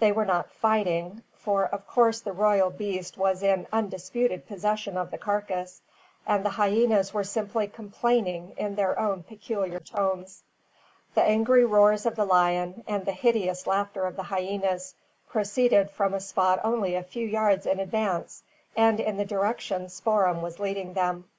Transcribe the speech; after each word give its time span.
They 0.00 0.12
were 0.12 0.26
not 0.26 0.50
fighting; 0.52 1.22
for 1.32 1.64
of 1.64 1.86
course 1.86 2.20
the 2.20 2.34
royal 2.34 2.68
beast 2.68 3.16
was 3.16 3.42
in 3.42 3.66
undisputed 3.72 4.46
possession 4.46 4.98
of 4.98 5.10
the 5.10 5.16
carcass, 5.16 5.80
and 6.26 6.44
the 6.44 6.50
hyenas 6.50 7.14
were 7.14 7.24
simply 7.24 7.68
complaining 7.68 8.52
in 8.58 8.74
their 8.74 9.00
own 9.00 9.22
peculiar 9.22 9.80
tones. 9.80 10.42
The 11.14 11.22
angry 11.22 11.64
roars 11.64 12.04
of 12.04 12.16
the 12.16 12.26
lion, 12.26 12.84
and 12.86 13.06
the 13.06 13.12
hideous 13.12 13.66
laughter 13.66 14.04
of 14.04 14.16
the 14.16 14.24
hyenas, 14.24 14.94
proceeded 15.30 15.90
from 15.90 16.12
a 16.12 16.20
spot 16.20 16.60
only 16.62 16.94
a 16.94 17.02
few 17.02 17.26
yards 17.26 17.64
in 17.64 17.80
advance, 17.80 18.42
and 18.76 19.00
in 19.00 19.16
the 19.16 19.24
direction 19.24 19.88
Spoor'em 19.88 20.42
was 20.42 20.58
leading 20.58 20.92
them. 20.92 21.30